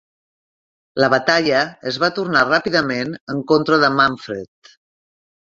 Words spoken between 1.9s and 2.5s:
es va tornar